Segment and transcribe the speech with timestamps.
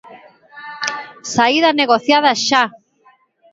[1.33, 2.63] Saída negociada xa!